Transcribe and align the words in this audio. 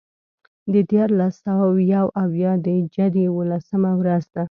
د 0.71 0.73
دیارلس 0.91 1.33
سوه 1.45 1.67
یو 1.93 2.05
اویا 2.23 2.51
د 2.65 2.67
جدې 2.95 3.21
یوولسمه 3.27 3.91
ورځ 4.01 4.23
ده. 4.33 4.39